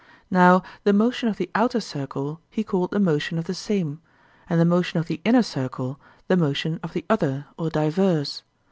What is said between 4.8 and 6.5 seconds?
of the inner circle the